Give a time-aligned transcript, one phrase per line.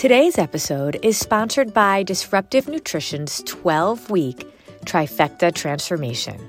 [0.00, 4.46] Today's episode is sponsored by Disruptive Nutrition's 12 week
[4.86, 6.40] trifecta transformation.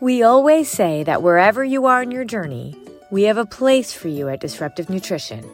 [0.00, 2.74] We always say that wherever you are in your journey,
[3.10, 5.44] we have a place for you at Disruptive Nutrition.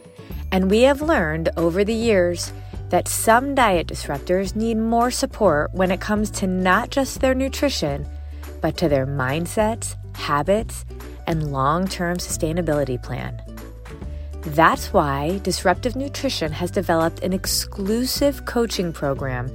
[0.53, 2.53] And we have learned over the years
[2.91, 8.07] that some diet disruptors need more support when it comes to not just their nutrition,
[8.63, 10.85] but to their mindsets, habits,
[11.27, 13.43] and long term sustainability plan.
[14.49, 19.51] That's why Disruptive Nutrition has developed an exclusive coaching program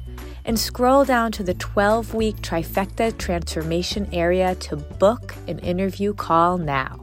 [0.44, 6.58] and scroll down to the 12 week trifecta transformation area to book an interview call
[6.58, 7.00] now.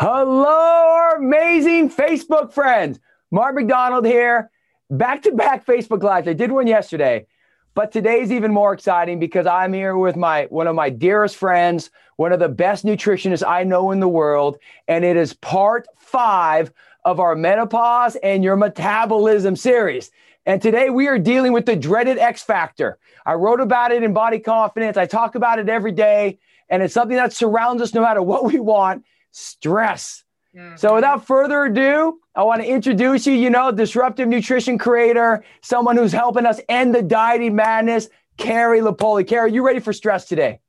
[0.00, 3.00] Hello, amazing Facebook friends.
[3.32, 4.48] Mark McDonald here.
[4.90, 6.28] Back to back Facebook Lives.
[6.28, 7.26] I did one yesterday,
[7.74, 11.90] but today's even more exciting because I'm here with my one of my dearest friends,
[12.14, 16.72] one of the best nutritionists I know in the world, and it is part five
[17.04, 20.12] of our menopause and your metabolism series.
[20.46, 23.00] And today we are dealing with the dreaded X factor.
[23.26, 24.96] I wrote about it in Body Confidence.
[24.96, 26.38] I talk about it every day,
[26.68, 30.24] and it's something that surrounds us no matter what we want stress.
[30.56, 30.76] Mm-hmm.
[30.76, 35.96] So, without further ado, I want to introduce you, you know, disruptive nutrition creator, someone
[35.96, 39.26] who's helping us end the dieting madness, Carrie Lupoli.
[39.26, 40.60] Carrie, you ready for stress today?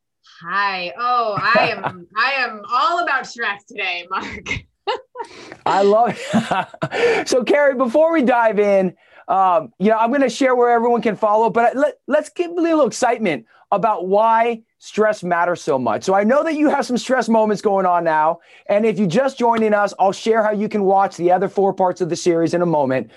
[0.42, 0.94] Hi.
[0.98, 4.50] Oh, I am I am all about stress today, Mark.
[5.66, 7.28] I love it.
[7.28, 8.96] so, Carrie, before we dive in,
[9.28, 12.52] um, you know, I'm going to share where everyone can follow, but let, let's give
[12.52, 16.04] a little excitement about why stress matters so much.
[16.04, 18.40] So I know that you have some stress moments going on now.
[18.68, 21.74] And if you just joining us, I'll share how you can watch the other four
[21.74, 23.12] parts of the series in a moment.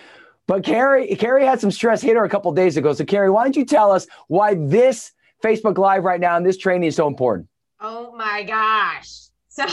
[0.48, 2.92] But Carrie, Carrie had some stress hit her a couple days ago.
[2.92, 5.12] So Carrie, why don't you tell us why this
[5.42, 7.48] Facebook Live right now and this training is so important?
[7.80, 9.18] Oh my gosh.
[9.54, 9.66] So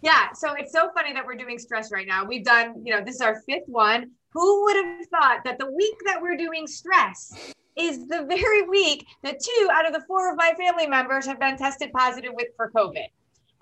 [0.00, 2.24] yeah, so it's so funny that we're doing stress right now.
[2.24, 4.12] We've done, you know, this is our fifth one.
[4.32, 9.06] Who would have thought that the week that we're doing stress is the very week
[9.22, 12.48] that two out of the four of my family members have been tested positive with
[12.56, 13.06] for COVID.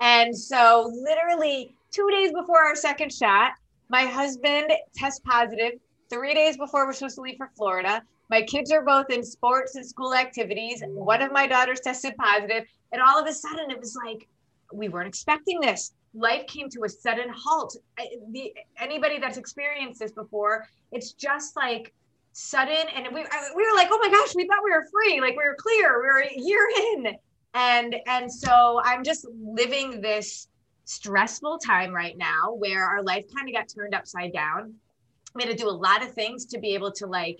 [0.00, 3.52] And so, literally two days before our second shot,
[3.88, 5.72] my husband test positive.
[6.10, 9.76] Three days before we're supposed to leave for Florida, my kids are both in sports
[9.76, 10.82] and school activities.
[10.86, 14.28] One of my daughters tested positive, and all of a sudden, it was like
[14.72, 15.92] we weren't expecting this.
[16.14, 17.76] Life came to a sudden halt.
[18.30, 21.94] The, anybody that's experienced this before, it's just like
[22.32, 25.36] sudden and we we were like oh my gosh we thought we were free like
[25.36, 27.16] we were clear we were a year in.
[27.54, 30.48] And and so i'm just living this
[30.84, 34.74] stressful time right now where our life kind of got turned upside down.
[35.36, 37.38] I had to do a lot of things to be able to like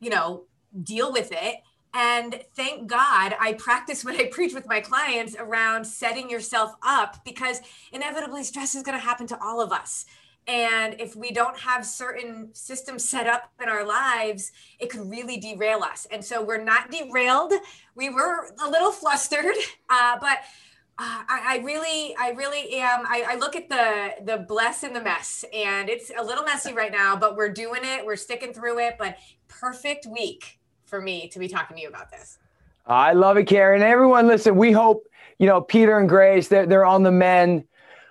[0.00, 0.44] you know
[0.82, 1.56] deal with it.
[1.96, 7.24] And thank god i practice what i preach with my clients around setting yourself up
[7.24, 7.60] because
[7.92, 10.06] inevitably stress is going to happen to all of us
[10.46, 15.38] and if we don't have certain systems set up in our lives, it could really
[15.38, 16.06] derail us.
[16.10, 17.52] And so we're not derailed.
[17.94, 19.56] We were a little flustered,
[19.90, 20.38] uh, but
[20.96, 23.04] Uh, I, I, really, I really am.
[23.08, 26.72] I, I, look at the the bless and the mess, and it's a little messy
[26.72, 28.06] right now, but we're doing it.
[28.06, 28.94] We're sticking through it.
[28.96, 29.16] But
[29.48, 32.38] perfect week for me to be talking to you about this.
[32.86, 33.82] I love it, Carrie.
[33.82, 34.54] Everyone, listen.
[34.54, 35.08] We hope
[35.40, 36.46] you know Peter and Grace.
[36.46, 37.64] They're they're on the men.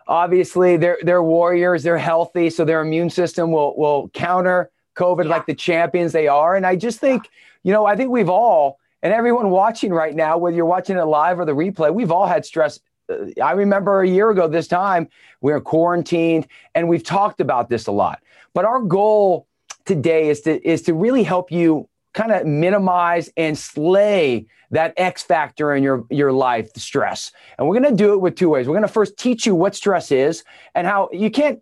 [0.08, 1.84] Obviously, they're they're warriors.
[1.84, 5.32] They're healthy, so their immune system will will counter COVID yeah.
[5.32, 6.56] like the champions they are.
[6.56, 7.30] And I just think,
[7.64, 11.04] you know, I think we've all and everyone watching right now, whether you're watching it
[11.04, 12.80] live or the replay, we've all had stress.
[13.12, 15.10] Uh, I remember a year ago this time,
[15.42, 18.24] we were quarantined and we've talked about this a lot.
[18.54, 19.48] But our goal
[19.86, 25.22] today is to is to really help you kind of minimize and slay that X
[25.22, 27.32] factor in your, your life, the stress.
[27.58, 28.68] And we're going to do it with two ways.
[28.68, 30.44] We're going to first teach you what stress is
[30.74, 31.62] and how you can't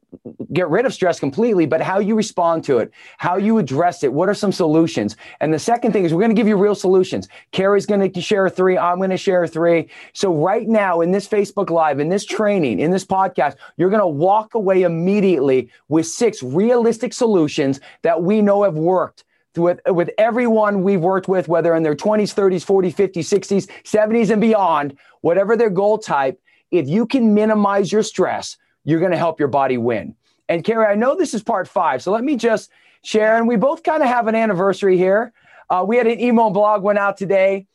[0.53, 4.13] get rid of stress completely, but how you respond to it, how you address it.
[4.13, 5.17] What are some solutions?
[5.41, 7.27] And the second thing is we're going to give you real solutions.
[7.51, 8.77] Carrie's going to share three.
[8.77, 9.89] I'm going to share three.
[10.13, 13.99] So right now in this Facebook Live, in this training, in this podcast, you're going
[13.99, 19.25] to walk away immediately with six realistic solutions that we know have worked
[19.57, 24.29] with, with everyone we've worked with, whether in their 20s, 30s, 40s, 50s, 60s, 70s,
[24.29, 26.39] and beyond, whatever their goal type,
[26.71, 30.15] if you can minimize your stress, you're going to help your body win.
[30.47, 32.71] And Carrie, I know this is part five, so let me just
[33.03, 33.37] share.
[33.37, 35.33] And we both kind of have an anniversary here.
[35.69, 37.67] Uh, we had an email blog went out today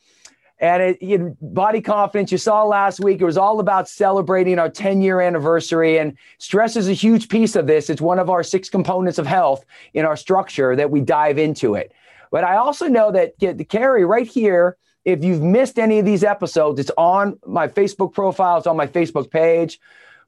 [0.58, 4.70] and it, it, body confidence, you saw last week, it was all about celebrating our
[4.70, 5.98] 10 year anniversary.
[5.98, 7.90] And stress is a huge piece of this.
[7.90, 11.74] It's one of our six components of health in our structure that we dive into
[11.74, 11.92] it.
[12.30, 16.24] But I also know that the Carrie right here, if you've missed any of these
[16.24, 19.78] episodes, it's on my Facebook profile, it's on my Facebook page.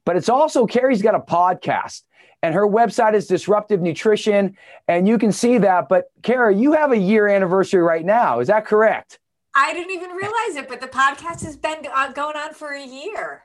[0.05, 2.03] But it's also Carrie's got a podcast
[2.41, 4.55] and her website is Disruptive Nutrition.
[4.87, 5.89] And you can see that.
[5.89, 8.39] But Carrie, you have a year anniversary right now.
[8.39, 9.19] Is that correct?
[9.59, 12.81] I didn't even realize it, but the podcast has been uh, going on for a
[12.81, 13.43] year.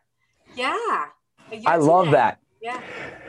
[0.55, 1.07] Yeah.
[1.51, 2.17] A year I love today.
[2.17, 2.39] that.
[2.63, 2.81] Yeah.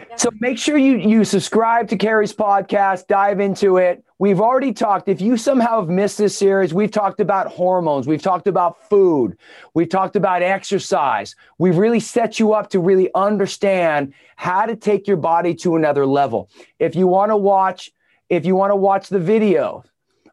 [0.08, 0.16] yeah.
[0.18, 4.06] So make sure you you subscribe to Carrie's podcast, dive into it.
[4.20, 5.10] We've already talked.
[5.10, 9.36] If you somehow have missed this series, we've talked about hormones, we've talked about food,
[9.74, 11.36] we've talked about exercise.
[11.58, 16.06] We've really set you up to really understand how to take your body to another
[16.06, 16.52] level.
[16.78, 17.92] If you want to watch,
[18.30, 19.84] if you want to watch the video,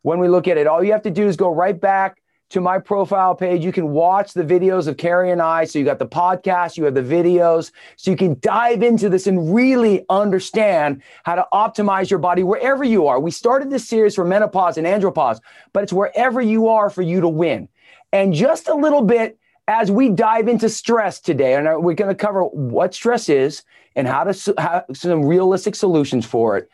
[0.03, 2.22] when we look at it, all you have to do is go right back
[2.53, 3.65] to my profile page.
[3.65, 5.65] You can watch the videos of Carrie and I.
[5.65, 7.73] So you got the podcast, you have the videos.
[7.97, 12.85] So you can dive into this and really understand how to optimize your body wherever
[12.85, 13.19] you are.
[13.19, 15.41] We started this series for menopause and andropause,
[15.73, 17.69] but it's wherever you are for you to win.
[18.13, 22.15] And just a little bit as we dive into stress today, and we're going to
[22.15, 23.63] cover what stress is
[23.97, 26.69] and how to have some realistic solutions for it.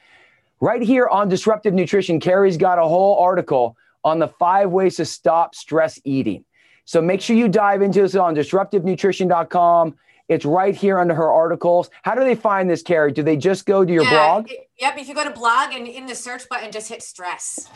[0.61, 3.77] Right here on Disruptive Nutrition, Carrie's got a whole article
[4.09, 6.45] on the five ways to stop stress eating.
[6.85, 9.95] So make sure you dive into this on disruptivenutrition.com.
[10.29, 11.91] It's right here under her articles.
[12.03, 13.13] How do they find this, Carrie?
[13.13, 14.51] Do they just go to your yeah, blog?
[14.51, 14.97] It, yep.
[14.99, 17.69] If you go to blog and in the search button, just hit stress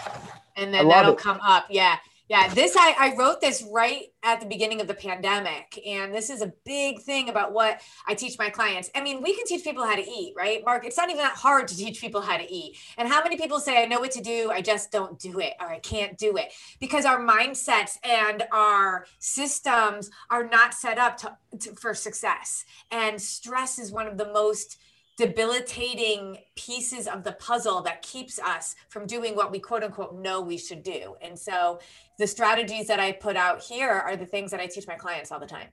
[0.56, 1.18] and then that'll it.
[1.18, 1.66] come up.
[1.70, 1.96] Yeah.
[2.32, 5.78] Yeah, this I, I wrote this right at the beginning of the pandemic.
[5.86, 8.90] And this is a big thing about what I teach my clients.
[8.94, 10.64] I mean, we can teach people how to eat, right?
[10.64, 12.78] Mark, it's not even that hard to teach people how to eat.
[12.96, 15.52] And how many people say, I know what to do, I just don't do it,
[15.60, 16.54] or I can't do it?
[16.80, 22.64] Because our mindsets and our systems are not set up to, to for success.
[22.90, 24.78] And stress is one of the most
[25.16, 30.40] debilitating pieces of the puzzle that keeps us from doing what we quote unquote know
[30.40, 31.16] we should do.
[31.20, 31.80] And so
[32.18, 35.30] the strategies that I put out here are the things that I teach my clients
[35.30, 35.68] all the time.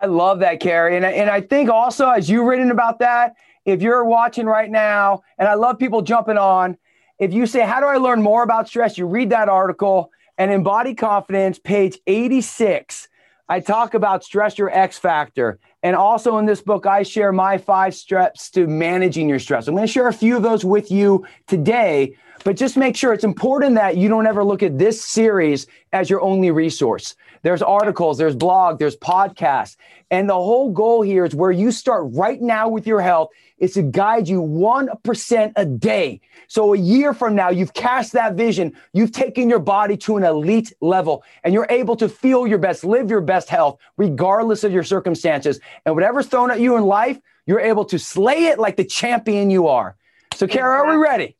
[0.00, 0.96] I love that, Carrie.
[0.96, 3.34] And, and I think also, as you've written about that,
[3.64, 6.76] if you're watching right now, and I love people jumping on,
[7.18, 8.98] if you say, How do I learn more about stress?
[8.98, 13.08] You read that article, and in Body Confidence, page 86,
[13.48, 15.58] I talk about stress your X factor.
[15.84, 19.68] And also in this book, I share my five steps to managing your stress.
[19.68, 23.12] I'm going to share a few of those with you today, but just make sure
[23.12, 27.14] it's important that you don't ever look at this series as your only resource.
[27.42, 29.76] There's articles, there's blog, there's podcasts.
[30.10, 33.74] And the whole goal here is where you start right now with your health is
[33.74, 36.20] to guide you 1% a day.
[36.48, 38.72] So a year from now, you've cast that vision.
[38.92, 42.84] You've taken your body to an elite level and you're able to feel your best,
[42.84, 45.60] live your best health, regardless of your circumstances.
[45.84, 49.50] And whatever's thrown at you in life, you're able to slay it like the champion
[49.50, 49.96] you are.
[50.34, 51.36] So, Carrie, are we ready?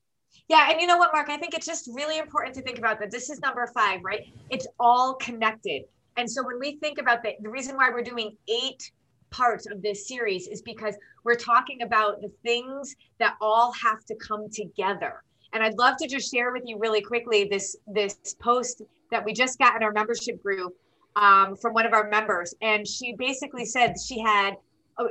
[0.49, 1.31] Yeah, and you know what, Mark?
[1.31, 3.11] I think it's just really important to think about that.
[3.11, 4.26] This is number five, right?
[4.50, 5.85] It's all connected.
[6.17, 8.91] And so when we think about the, the reason why we're doing eight
[9.31, 14.14] parts of this series is because we're talking about the things that all have to
[14.17, 15.23] come together.
[15.53, 19.33] And I'd love to just share with you really quickly this this post that we
[19.33, 20.75] just got in our membership group
[21.16, 24.56] um, from one of our members, and she basically said she had
[24.97, 25.04] uh,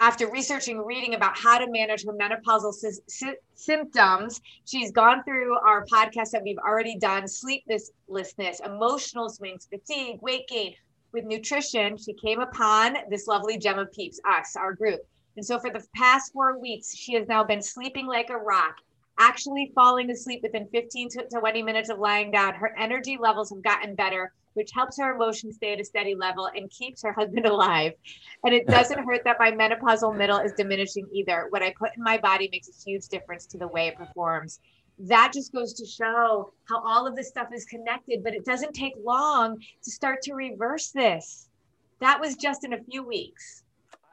[0.00, 5.54] after researching reading about how to manage her menopausal sy- sy- symptoms she's gone through
[5.58, 10.74] our podcast that we've already done sleeplessness emotional swings fatigue weight gain.
[11.12, 15.00] With nutrition she came upon this lovely gem of peeps us our group.
[15.36, 18.76] And so for the past four weeks she has now been sleeping like a rock
[19.18, 22.54] actually falling asleep within 15 to 20 minutes of lying down.
[22.54, 26.50] Her energy levels have gotten better which helps her emotions stay at a steady level
[26.52, 27.92] and keeps her husband alive.
[28.42, 31.46] And it doesn't hurt that my menopausal middle is diminishing either.
[31.50, 34.58] What I put in my body makes a huge difference to the way it performs.
[34.98, 38.72] That just goes to show how all of this stuff is connected, but it doesn't
[38.72, 41.48] take long to start to reverse this.
[42.00, 43.62] That was just in a few weeks.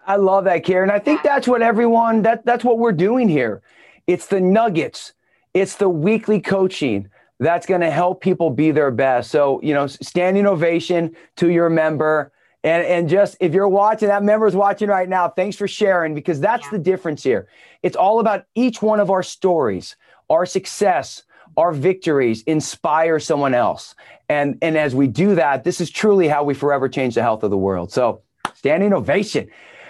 [0.06, 0.92] I love that, Carrie.
[0.92, 3.64] I think that's what everyone that that's what we're doing here.
[4.06, 5.14] It's the nuggets.
[5.56, 9.32] It's the weekly coaching that's going to help people be their best.
[9.32, 12.32] So, you know, standing ovation to your member.
[12.63, 16.39] And, and just if you're watching, that member's watching right now, thanks for sharing because
[16.39, 16.72] that's yeah.
[16.72, 17.48] the difference here.
[17.84, 19.96] It's all about each one of our stories,
[20.30, 21.24] our success,
[21.58, 23.96] our victories inspire someone else.
[24.30, 27.44] And, and as we do that, this is truly how we forever change the health
[27.44, 27.92] of the world.
[27.92, 28.22] So,
[28.56, 29.48] standing ovation.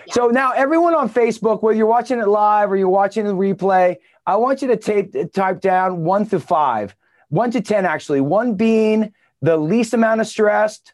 [0.07, 0.13] Yeah.
[0.13, 3.95] So now everyone on Facebook, whether you're watching it live or you're watching the replay,
[4.27, 6.95] I want you to tape, type down one through five
[7.29, 10.94] one to 10, actually, one being the least amount of stressed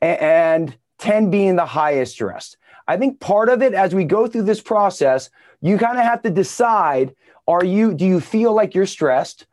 [0.00, 2.56] and 10 being the highest stressed.
[2.86, 6.22] I think part of it, as we go through this process, you kind of have
[6.22, 7.14] to decide
[7.46, 9.46] are you, do you feel like you're stressed?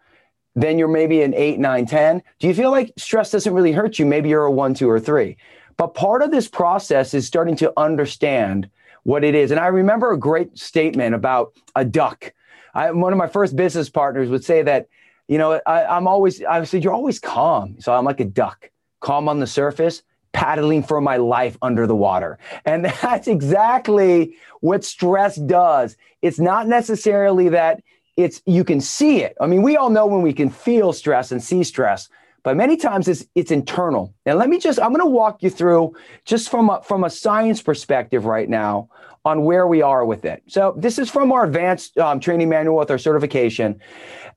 [0.55, 2.21] Then you're maybe an eight, nine, 10.
[2.39, 4.05] Do you feel like stress doesn't really hurt you?
[4.05, 5.37] Maybe you're a one, two, or three.
[5.77, 8.69] But part of this process is starting to understand
[9.03, 9.51] what it is.
[9.51, 12.33] And I remember a great statement about a duck.
[12.73, 14.89] I, one of my first business partners would say that
[15.27, 17.79] you know, I, am always, I said, you're always calm.
[17.79, 18.69] So I'm like a duck,
[18.99, 22.37] calm on the surface, paddling for my life under the water.
[22.65, 25.97] And that's exactly what stress does.
[26.21, 27.83] It's not necessarily that
[28.15, 29.37] it's, you can see it.
[29.39, 32.09] I mean, we all know when we can feel stress and see stress,
[32.47, 34.15] but many times it's, it's internal.
[34.25, 37.09] And let me just, I'm going to walk you through just from a, from a
[37.09, 38.87] science perspective right now
[39.25, 40.43] on where we are with it.
[40.47, 43.81] So this is from our advanced um, training manual with our certification.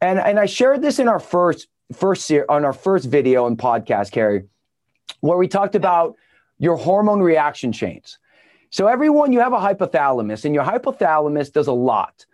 [0.01, 4.11] And, and I shared this in our first first on our first video and podcast,
[4.11, 4.43] Carrie,
[5.21, 6.17] where we talked about
[6.59, 8.19] your hormone reaction chains.
[8.71, 12.27] So everyone, you have a hypothalamus, and your hypothalamus does a lot.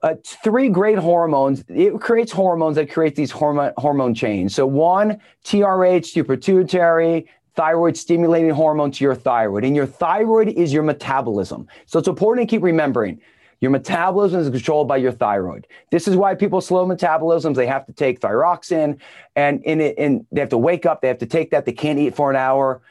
[0.00, 1.64] Uh, three great hormones.
[1.68, 4.54] It creates hormones that create these hormone hormone chains.
[4.54, 7.26] So one, TRH, your pituitary,
[7.56, 11.66] thyroid stimulating hormone to your thyroid, and your thyroid is your metabolism.
[11.86, 13.20] So it's important to keep remembering
[13.60, 15.66] your metabolism is controlled by your thyroid.
[15.90, 17.56] This is why people slow metabolisms.
[17.56, 18.98] They have to take thyroxine,
[19.34, 21.00] and in it, and they have to wake up.
[21.00, 21.64] They have to take that.
[21.64, 22.82] They can't eat for an hour.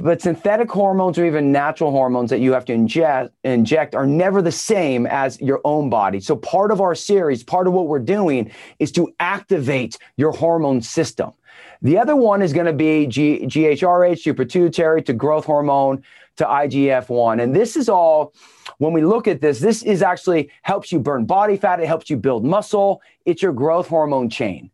[0.00, 4.40] But synthetic hormones or even natural hormones that you have to ingest, inject are never
[4.42, 6.20] the same as your own body.
[6.20, 10.82] So part of our series, part of what we're doing is to activate your hormone
[10.82, 11.32] system.
[11.82, 16.04] The other one is going to be G- GHRH, your pituitary to growth hormone
[16.36, 17.40] to IGF 1.
[17.40, 18.32] And this is all,
[18.78, 22.08] when we look at this, this is actually helps you burn body fat, it helps
[22.08, 24.70] you build muscle, it's your growth hormone chain.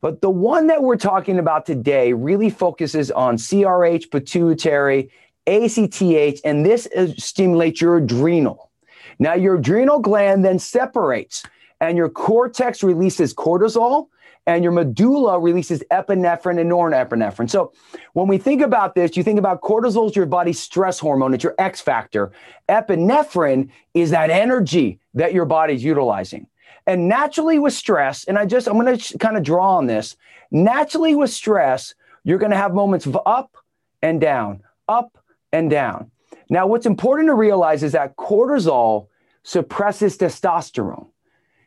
[0.00, 5.10] But the one that we're talking about today really focuses on CRH, pituitary,
[5.46, 8.70] ACTH, and this is, stimulates your adrenal.
[9.18, 11.44] Now, your adrenal gland then separates,
[11.80, 14.08] and your cortex releases cortisol,
[14.46, 17.50] and your medulla releases epinephrine and norepinephrine.
[17.50, 17.72] So
[18.14, 21.44] when we think about this, you think about cortisol is your body's stress hormone, it's
[21.44, 22.32] your X factor.
[22.68, 26.46] Epinephrine is that energy that your body's utilizing.
[26.86, 30.16] And naturally with stress, and I just, I'm going to kind of draw on this.
[30.50, 31.94] Naturally with stress,
[32.24, 33.56] you're going to have moments of up
[34.02, 35.18] and down, up
[35.52, 36.10] and down.
[36.48, 39.06] Now, what's important to realize is that cortisol
[39.42, 41.08] suppresses testosterone.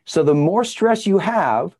[0.04, 1.74] So the more stress you have,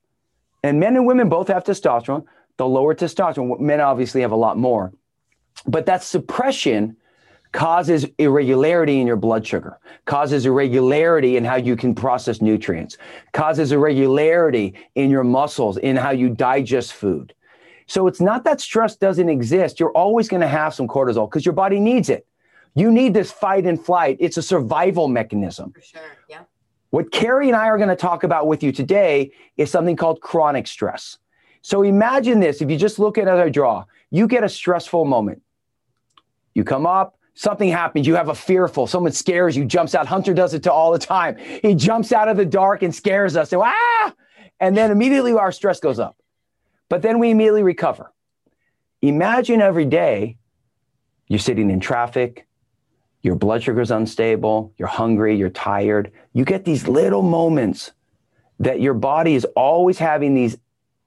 [0.63, 2.25] and men and women both have testosterone.
[2.57, 4.93] The lower testosterone, men obviously have a lot more.
[5.67, 6.97] But that suppression
[7.55, 12.99] causes irregularity in your blood sugar, causes irregularity in how you can process nutrients,
[13.33, 17.33] causes irregularity in your muscles, in how you digest food.
[17.87, 19.79] So it's not that stress doesn't exist.
[19.79, 22.27] You're always going to have some cortisol because your body needs it.
[22.75, 24.17] You need this fight and flight.
[24.19, 25.71] It's a survival mechanism.
[25.71, 26.03] For sure.
[26.29, 26.41] Yeah.
[26.91, 30.21] What Carrie and I are going to talk about with you today is something called
[30.21, 31.19] chronic stress.
[31.63, 35.41] So imagine this if you just look at our draw, you get a stressful moment.
[36.55, 40.07] You come up, something happens, you have a fearful, someone scares you, jumps out.
[40.07, 41.37] Hunter does it to all the time.
[41.63, 43.51] He jumps out of the dark and scares us.
[43.51, 44.13] So, ah!
[44.61, 46.17] And then immediately our stress goes up.
[46.89, 48.13] But then we immediately recover.
[49.03, 50.39] Imagine every day
[51.29, 52.47] you're sitting in traffic,
[53.23, 56.13] your blood sugar is unstable, you're hungry, you're tired.
[56.35, 57.93] You get these little moments
[58.61, 60.59] that your body is always having these,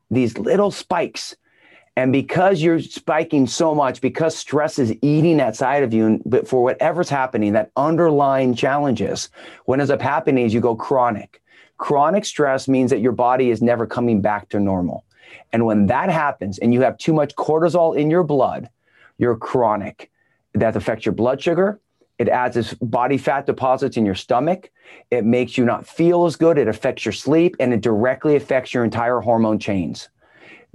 [0.09, 1.35] these little spikes.
[1.97, 6.47] And because you're spiking so much, because stress is eating that side of you, but
[6.47, 9.29] for whatever's happening, that underlying challenges,
[9.65, 11.41] what ends up happening is you go chronic.
[11.79, 15.05] Chronic stress means that your body is never coming back to normal.
[15.51, 18.69] And when that happens and you have too much cortisol in your blood,
[19.17, 20.11] you're chronic.
[20.53, 21.79] That affects your blood sugar.
[22.19, 24.69] It adds this body fat deposits in your stomach.
[25.09, 26.59] It makes you not feel as good.
[26.59, 30.09] It affects your sleep and it directly affects your entire hormone chains.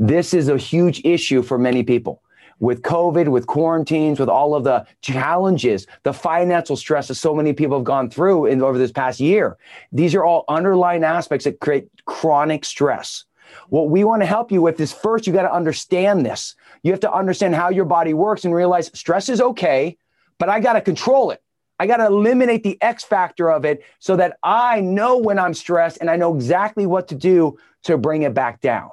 [0.03, 2.25] This is a huge issue for many people
[2.59, 7.53] with COVID, with quarantines, with all of the challenges, the financial stress that so many
[7.53, 9.57] people have gone through in over this past year.
[9.93, 13.27] These are all underlying aspects that create chronic stress.
[13.69, 16.57] What we want to help you with is first, you got to understand this.
[16.83, 19.97] You have to understand how your body works and realize stress is okay,
[20.39, 21.41] but I got to control it.
[21.79, 25.55] I got to eliminate the X factor of it so that I know when I'm
[25.55, 28.91] stressed and I know exactly what to do to bring it back down.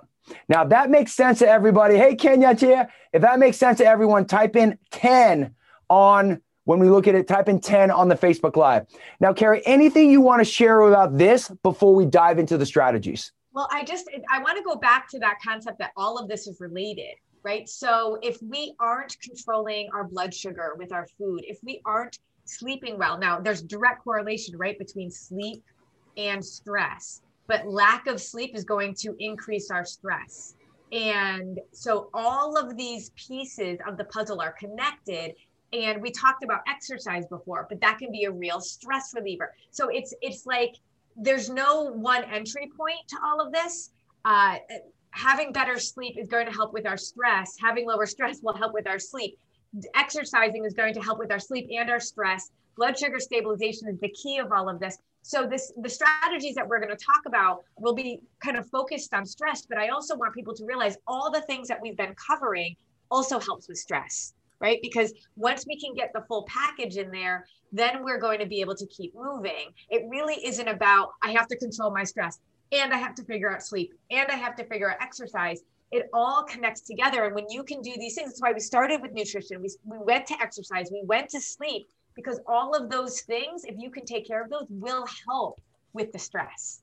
[0.48, 2.56] Now, if that makes sense to everybody, hey, Kenya.
[3.14, 5.54] If that makes sense to everyone, type in 10
[5.90, 8.86] on when we look at it, type in 10 on the Facebook Live.
[9.20, 13.32] Now, Carrie, anything you want to share about this before we dive into the strategies?
[13.54, 16.46] Well, I just I want to go back to that concept that all of this
[16.46, 17.68] is related, right?
[17.68, 23.00] So if we aren't controlling our blood sugar with our food, if we aren't sleeping
[23.00, 25.64] well, now there's direct correlation, right, between sleep
[26.18, 27.22] and stress.
[27.50, 30.56] But lack of sleep is going to increase our stress.
[30.94, 35.36] And so all of these pieces of the puzzle are connected
[35.74, 39.88] and we talked about exercise before but that can be a real stress reliever so
[39.90, 40.74] it's it's like
[41.20, 43.92] there's no one entry point to all of this.
[44.26, 44.58] Uh,
[45.12, 47.58] having better sleep is going to help with our stress.
[47.60, 49.38] Having lower stress will help with our sleep.
[49.96, 52.52] Exercising is going to help with our sleep and our stress.
[52.76, 54.98] Blood sugar stabilization is the key of all of this.
[55.30, 59.14] So this the strategies that we're going to talk about will be kind of focused
[59.14, 62.16] on stress, but I also want people to realize all the things that we've been
[62.16, 62.76] covering
[63.12, 64.80] also helps with stress right?
[64.82, 68.60] Because once we can get the full package in there, then we're going to be
[68.60, 69.72] able to keep moving.
[69.90, 72.40] It really isn't about, I have to control my stress
[72.74, 75.62] and I have to figure out sleep and I have to figure out exercise.
[75.94, 77.24] It all connects together.
[77.24, 79.62] And when you can do these things, that's why we started with nutrition.
[79.62, 81.88] We, we went to exercise, we went to sleep,
[82.20, 85.62] because all of those things, if you can take care of those, will help
[85.94, 86.82] with the stress.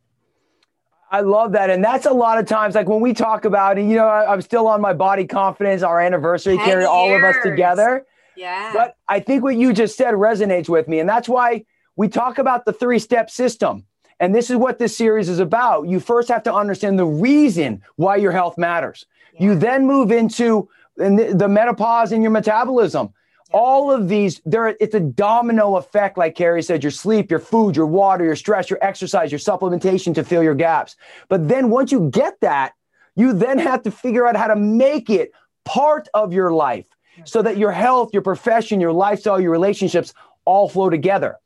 [1.11, 1.71] I love that.
[1.71, 4.33] And that's a lot of times, like when we talk about, and you know, I,
[4.33, 8.07] am still on my body confidence, our anniversary, carry all of us together.
[8.37, 8.73] Yeah.
[8.73, 10.99] But I think what you just said resonates with me.
[10.99, 13.85] And that's why we talk about the three step system.
[14.19, 15.87] And this is what this series is about.
[15.87, 19.07] You first have to understand the reason why your health matters.
[19.35, 19.45] Yeah.
[19.45, 23.13] You then move into the, the menopause in your metabolism
[23.53, 27.77] all of these there it's a domino effect like carrie said your sleep your food
[27.77, 30.97] your water your stress your exercise your supplementation to fill your gaps.
[31.29, 32.75] But then once you get that
[33.15, 35.33] you then have to figure out how to make it
[35.65, 36.87] part of your life
[37.25, 40.13] so that your health your profession your lifestyle your relationships
[40.45, 41.37] all flow together.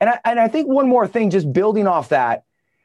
[0.00, 2.44] And I, and I think one more thing just building off that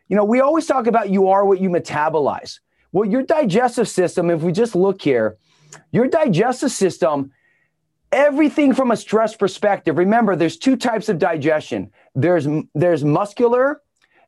[0.10, 2.60] you know we always talk about you are what you metabolize.
[2.92, 5.38] Well your digestive system if we just look here
[5.92, 7.32] your digestive system
[8.15, 9.97] everything from a stress perspective.
[9.97, 11.91] Remember, there's two types of digestion.
[12.15, 13.82] There's there's muscular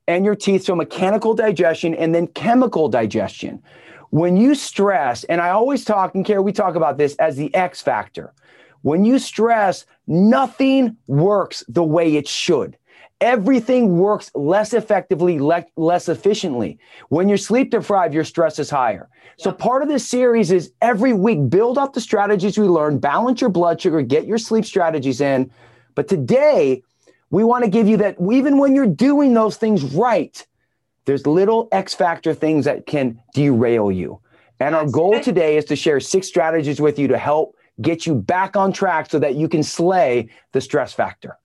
[0.07, 3.61] and your teeth, so mechanical digestion, and then chemical digestion.
[4.09, 7.53] When you stress, and I always talk and care, we talk about this as the
[7.55, 8.33] X factor.
[8.83, 12.77] When you stress, nothing works the way it should.
[13.19, 16.77] Everything works less effectively, le- less efficiently.
[17.09, 19.09] When you're sleep deprived, your stress is higher.
[19.37, 23.41] So part of this series is every week build up the strategies we learn, balance
[23.41, 25.51] your blood sugar, get your sleep strategies in.
[25.95, 26.83] But today,
[27.29, 30.45] we want to give you that even when you're doing those things right,
[31.05, 34.19] there's little X factor things that can derail you.
[34.59, 38.15] And our goal today is to share six strategies with you to help get you
[38.15, 41.37] back on track so that you can slay the stress factor.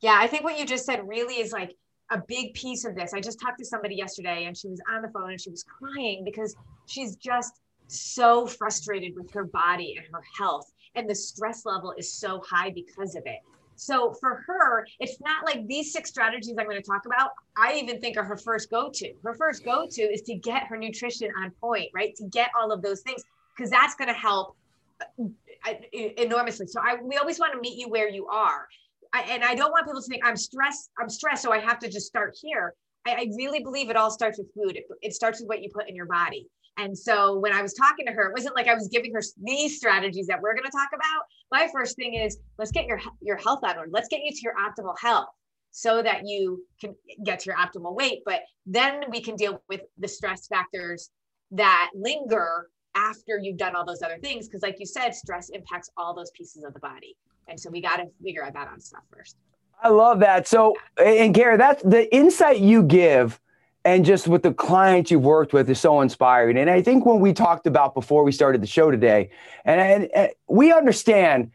[0.00, 1.74] Yeah, I think what you just said really is like
[2.10, 3.12] a big piece of this.
[3.14, 5.64] I just talked to somebody yesterday and she was on the phone and she was
[5.64, 6.54] crying because
[6.86, 10.72] she's just so frustrated with her body and her health.
[10.94, 13.40] And the stress level is so high because of it.
[13.76, 17.32] So for her, it's not like these six strategies I'm going to talk about.
[17.58, 19.12] I even think are her first go to.
[19.22, 22.14] Her first go to is to get her nutrition on point, right?
[22.16, 23.22] To get all of those things,
[23.54, 24.56] because that's going to help
[25.02, 26.66] uh, enormously.
[26.66, 28.66] So I, we always want to meet you where you are.
[29.12, 30.90] I, and I don't want people to think I'm stressed.
[30.98, 32.74] I'm stressed, so I have to just start here.
[33.06, 34.76] I, I really believe it all starts with food.
[34.76, 36.48] It, it starts with what you put in your body.
[36.78, 39.22] And so when I was talking to her, it wasn't like I was giving her
[39.42, 41.24] these strategies that we're going to talk about.
[41.50, 43.90] My first thing is let's get your your health on order.
[43.90, 45.28] Let's get you to your optimal health
[45.70, 48.20] so that you can get to your optimal weight.
[48.26, 51.10] But then we can deal with the stress factors
[51.52, 54.48] that linger after you've done all those other things.
[54.48, 57.16] Because, like you said, stress impacts all those pieces of the body.
[57.48, 59.36] And so we got to figure out that on stuff first.
[59.82, 60.48] I love that.
[60.48, 63.40] So, and Carrie, that's the insight you give
[63.86, 66.58] and just with the clients you've worked with is so inspiring.
[66.58, 69.30] And I think when we talked about before we started the show today,
[69.64, 71.52] and, and, and we understand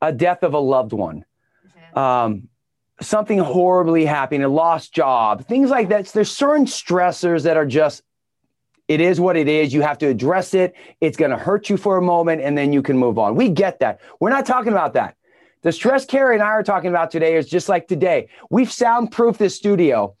[0.00, 1.26] a death of a loved one,
[1.66, 1.98] mm-hmm.
[1.98, 2.48] um,
[3.02, 6.06] something horribly happening, a lost job, things like that.
[6.06, 8.02] There's certain stressors that are just,
[8.88, 9.74] it is what it is.
[9.74, 10.74] You have to address it.
[11.02, 13.34] It's going to hurt you for a moment and then you can move on.
[13.34, 14.00] We get that.
[14.18, 15.16] We're not talking about that.
[15.62, 18.28] The stress Carrie and I are talking about today is just like today.
[18.50, 20.16] We've soundproofed this studio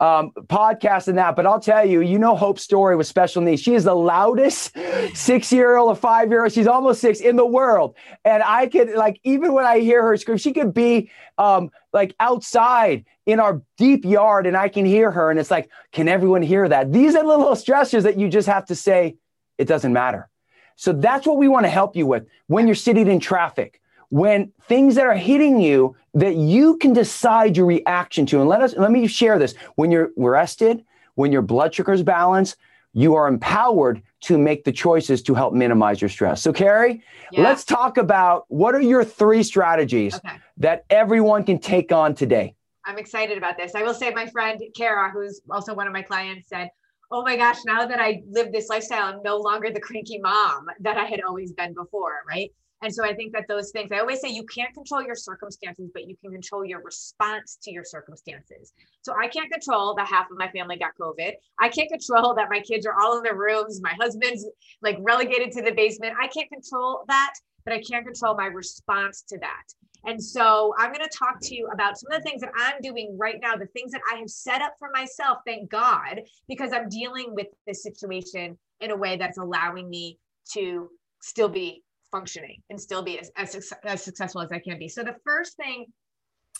[0.00, 1.36] um, podcast and that.
[1.36, 3.62] But I'll tell you, you know Hope's story with special needs.
[3.62, 4.76] She is the loudest
[5.14, 6.52] six year old or five year old.
[6.52, 7.94] She's almost six in the world.
[8.24, 12.14] And I could like even when I hear her scream, she could be um, like
[12.18, 15.30] outside in our deep yard and I can hear her.
[15.30, 16.92] And it's like, can everyone hear that?
[16.92, 19.16] These are little stressors that you just have to say,
[19.58, 20.28] it doesn't matter.
[20.76, 24.52] So that's what we want to help you with when you're sitting in traffic when
[24.68, 28.40] things that are hitting you that you can decide your reaction to.
[28.40, 29.54] And let us let me share this.
[29.76, 32.56] When you're rested, when your blood sugar is balanced,
[32.92, 36.42] you are empowered to make the choices to help minimize your stress.
[36.42, 37.42] So, Carrie, yeah.
[37.42, 40.36] let's talk about what are your three strategies okay.
[40.58, 42.54] that everyone can take on today.
[42.84, 43.74] I'm excited about this.
[43.74, 46.70] I will say, my friend Kara, who's also one of my clients, said,
[47.12, 50.66] Oh my gosh, now that I live this lifestyle, I'm no longer the cranky mom
[50.80, 52.52] that I had always been before, right?
[52.82, 55.90] And so I think that those things, I always say you can't control your circumstances,
[55.92, 58.72] but you can control your response to your circumstances.
[59.02, 61.32] So I can't control that half of my family got COVID.
[61.58, 63.80] I can't control that my kids are all in their rooms.
[63.82, 64.46] My husband's
[64.80, 66.14] like relegated to the basement.
[66.20, 69.64] I can't control that, but I can't control my response to that.
[70.06, 72.80] And so I'm going to talk to you about some of the things that I'm
[72.80, 76.72] doing right now, the things that I have set up for myself, thank God, because
[76.72, 80.18] I'm dealing with this situation in a way that's allowing me
[80.54, 80.88] to
[81.20, 84.88] still be functioning and still be as, as, as successful as I can be.
[84.88, 85.86] So the first thing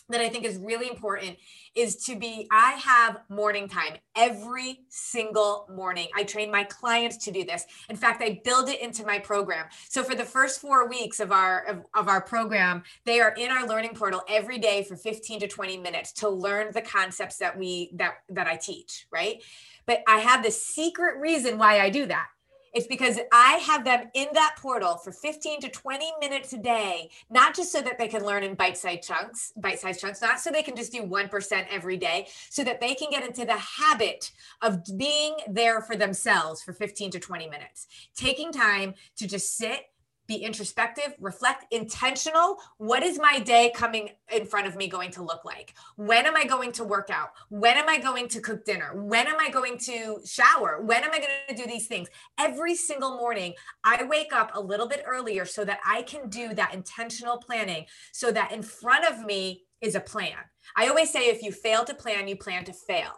[0.09, 1.37] that I think is really important
[1.75, 6.07] is to be I have morning time every single morning.
[6.15, 7.65] I train my clients to do this.
[7.89, 9.67] In fact, I build it into my program.
[9.89, 13.51] So for the first 4 weeks of our of, of our program, they are in
[13.51, 17.57] our learning portal every day for 15 to 20 minutes to learn the concepts that
[17.57, 19.41] we that that I teach, right?
[19.85, 22.27] But I have the secret reason why I do that
[22.73, 27.09] it's because I have them in that portal for 15 to 20 minutes a day,
[27.29, 30.63] not just so that they can learn in bite-sized chunks, bite-sized chunks, not so they
[30.63, 34.31] can just do 1% every day, so that they can get into the habit
[34.61, 37.87] of being there for themselves for 15 to 20 minutes.
[38.15, 39.87] Taking time to just sit
[40.27, 42.57] be introspective, reflect, intentional.
[42.77, 45.73] What is my day coming in front of me going to look like?
[45.95, 47.29] When am I going to work out?
[47.49, 48.91] When am I going to cook dinner?
[48.95, 50.81] When am I going to shower?
[50.83, 52.07] When am I going to do these things?
[52.39, 53.53] Every single morning,
[53.83, 57.85] I wake up a little bit earlier so that I can do that intentional planning
[58.13, 60.37] so that in front of me is a plan.
[60.77, 63.11] I always say if you fail to plan, you plan to fail.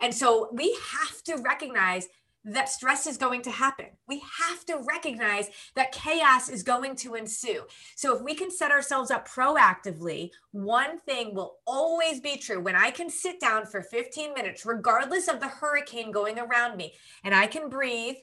[0.00, 2.08] And so we have to recognize
[2.44, 3.86] that stress is going to happen.
[4.06, 7.62] We have to recognize that chaos is going to ensue.
[7.96, 12.60] So, if we can set ourselves up proactively, one thing will always be true.
[12.60, 16.94] When I can sit down for 15 minutes, regardless of the hurricane going around me,
[17.24, 18.16] and I can breathe,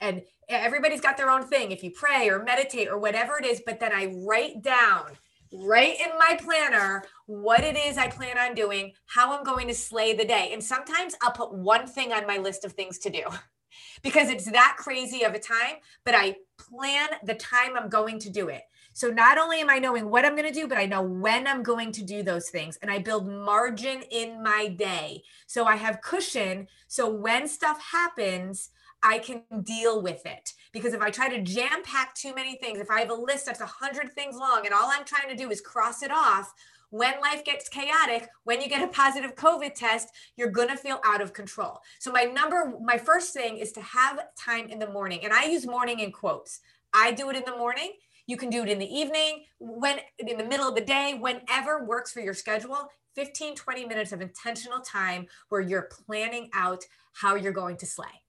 [0.00, 3.62] and everybody's got their own thing if you pray or meditate or whatever it is,
[3.64, 5.18] but then I write down
[5.52, 9.74] right in my planner what it is I plan on doing, how I'm going to
[9.74, 10.50] slay the day.
[10.52, 13.22] And sometimes I'll put one thing on my list of things to do.
[14.02, 18.30] because it's that crazy of a time, but I plan the time I'm going to
[18.30, 18.62] do it.
[18.92, 21.46] So not only am I knowing what I'm going to do, but I know when
[21.46, 25.22] I'm going to do those things and I build margin in my day.
[25.46, 26.66] So I have cushion.
[26.88, 28.70] So when stuff happens,
[29.02, 30.52] I can deal with it.
[30.72, 33.46] Because if I try to jam pack too many things, if I have a list
[33.46, 36.52] that's 100 things long and all I'm trying to do is cross it off,
[36.90, 41.00] when life gets chaotic, when you get a positive COVID test, you're going to feel
[41.04, 41.80] out of control.
[41.98, 45.20] So, my number, my first thing is to have time in the morning.
[45.24, 46.60] And I use morning in quotes.
[46.94, 47.92] I do it in the morning.
[48.26, 51.84] You can do it in the evening, when in the middle of the day, whenever
[51.84, 52.88] works for your schedule.
[53.14, 58.22] 15, 20 minutes of intentional time where you're planning out how you're going to slay.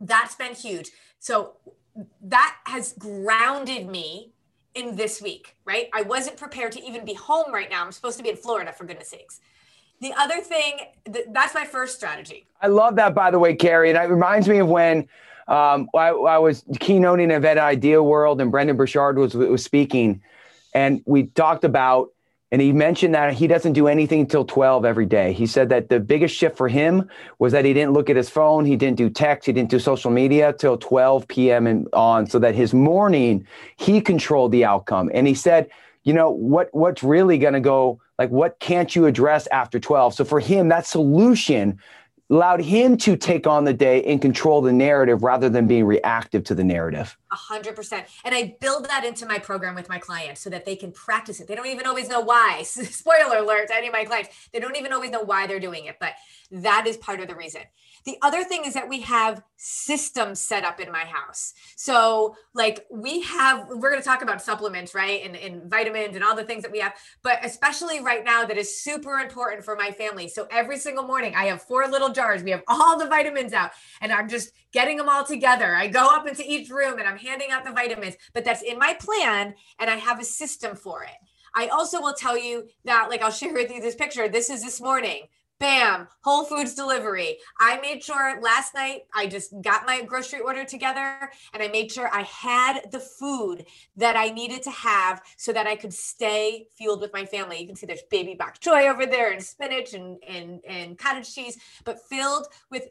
[0.00, 0.90] That's been huge.
[1.20, 1.56] So,
[2.22, 4.32] that has grounded me
[4.78, 5.88] in this week, right?
[5.92, 7.84] I wasn't prepared to even be home right now.
[7.84, 9.40] I'm supposed to be in Florida for goodness sakes.
[10.00, 10.78] The other thing,
[11.12, 12.46] th- that's my first strategy.
[12.62, 13.90] I love that, by the way, Carrie.
[13.90, 15.08] And it reminds me of when
[15.48, 20.22] um, I, I, was keynoting at Idea World and Brendon Burchard was, was speaking.
[20.74, 22.10] And we talked about,
[22.50, 25.32] and he mentioned that he doesn't do anything until 12 every day.
[25.32, 27.08] He said that the biggest shift for him
[27.38, 29.78] was that he didn't look at his phone, he didn't do text, he didn't do
[29.78, 31.66] social media till 12 p.m.
[31.66, 35.10] and on, so that his morning he controlled the outcome.
[35.12, 35.68] And he said,
[36.04, 40.14] you know what what's really going to go like what can't you address after 12
[40.14, 41.78] so for him that solution
[42.30, 46.44] allowed him to take on the day and control the narrative rather than being reactive
[46.44, 47.16] to the narrative.
[47.32, 48.06] A hundred percent.
[48.24, 51.40] And I build that into my program with my clients so that they can practice
[51.40, 51.48] it.
[51.48, 52.62] They don't even always know why.
[52.64, 54.30] Spoiler alert to any of my clients.
[54.52, 56.12] They don't even always know why they're doing it, but
[56.50, 57.62] that is part of the reason.
[58.08, 61.52] The other thing is that we have systems set up in my house.
[61.76, 65.20] So, like, we have, we're going to talk about supplements, right?
[65.22, 68.56] And, and vitamins and all the things that we have, but especially right now, that
[68.56, 70.26] is super important for my family.
[70.26, 72.42] So, every single morning, I have four little jars.
[72.42, 75.76] We have all the vitamins out, and I'm just getting them all together.
[75.76, 78.78] I go up into each room and I'm handing out the vitamins, but that's in
[78.78, 81.18] my plan, and I have a system for it.
[81.54, 84.30] I also will tell you that, like, I'll share with you this picture.
[84.30, 85.24] This is this morning
[85.58, 87.38] bam whole foods delivery.
[87.58, 91.90] I made sure last night i just got my grocery order together and i made
[91.90, 93.64] sure i had the food
[93.96, 97.60] that i needed to have so that i could stay fueled with my family.
[97.60, 101.34] You can see there's baby bok choy over there and spinach and and, and cottage
[101.34, 102.88] cheese but filled with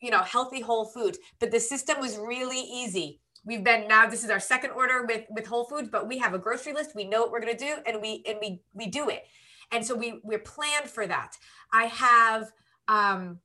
[0.00, 1.18] you know healthy whole foods.
[1.40, 3.20] But the system was really easy.
[3.44, 6.34] We've been now this is our second order with with whole foods but we have
[6.34, 6.94] a grocery list.
[6.94, 9.24] We know what we're going to do and we and we we do it
[9.72, 11.36] and so we we're planned for that.
[11.72, 12.52] I have
[12.88, 13.40] um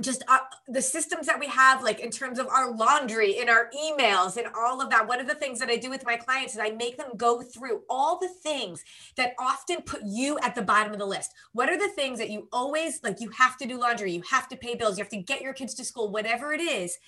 [0.00, 3.68] just uh, the systems that we have like in terms of our laundry in our
[3.76, 6.54] emails and all of that one of the things that i do with my clients
[6.54, 8.84] is i make them go through all the things
[9.16, 11.32] that often put you at the bottom of the list.
[11.52, 14.48] What are the things that you always like you have to do laundry you have
[14.48, 16.98] to pay bills you have to get your kids to school whatever it is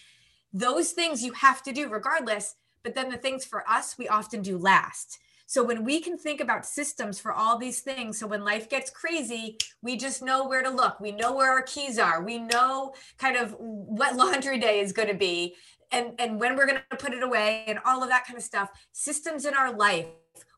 [0.52, 4.42] those things you have to do regardless but then the things for us we often
[4.42, 5.18] do last
[5.50, 8.88] so when we can think about systems for all these things, so when life gets
[8.88, 11.00] crazy, we just know where to look.
[11.00, 12.22] We know where our keys are.
[12.22, 15.56] We know kind of what laundry day is going to be
[15.90, 18.44] and, and when we're going to put it away and all of that kind of
[18.44, 18.70] stuff.
[18.92, 20.06] Systems in our life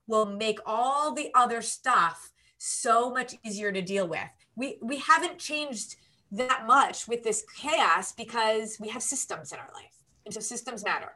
[0.07, 4.29] will make all the other stuff so much easier to deal with.
[4.57, 5.97] We we haven't changed
[6.33, 10.05] that much with this chaos because we have systems in our life.
[10.27, 11.13] And so systems matter.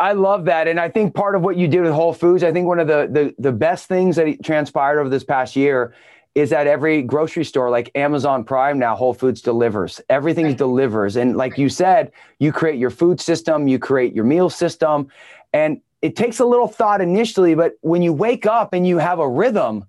[0.00, 0.68] I love that.
[0.68, 2.86] And I think part of what you did with Whole Foods, I think one of
[2.86, 5.94] the, the, the best things that transpired over this past year
[6.34, 10.00] is that every grocery store, like Amazon Prime now, Whole Foods delivers.
[10.08, 10.58] Everything right.
[10.58, 11.16] delivers.
[11.16, 11.60] And like right.
[11.60, 15.08] you said, you create your food system, you create your meal system.
[15.52, 19.20] And it takes a little thought initially, but when you wake up and you have
[19.20, 19.84] a rhythm,